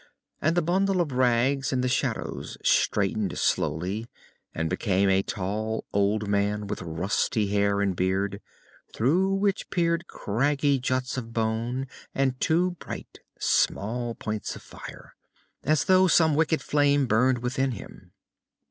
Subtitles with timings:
[0.41, 4.07] And the bundle of rags in the shadows straightened slowly
[4.51, 8.41] and became a tall old man with rusty hair and beard,
[8.95, 11.85] through which peered craggy juts of bone
[12.15, 15.13] and two bright, small points of fire,
[15.63, 18.11] as though some wicked flame burned within him.